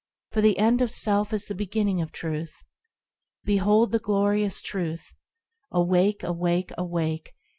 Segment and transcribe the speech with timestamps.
[0.31, 2.63] For the end of self is the beginning of Truth.
[3.43, 5.13] Behold, the glorious Truth!
[5.71, 6.23] Awake!
[6.23, 6.71] awake!
[6.75, 7.35] awake